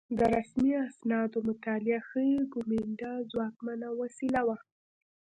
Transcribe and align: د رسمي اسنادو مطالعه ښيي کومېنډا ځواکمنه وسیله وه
د 0.17 0.19
رسمي 0.35 0.73
اسنادو 0.87 1.37
مطالعه 1.49 1.99
ښيي 2.07 2.37
کومېنډا 2.53 3.13
ځواکمنه 3.31 3.87
وسیله 4.01 4.41
وه 4.47 4.57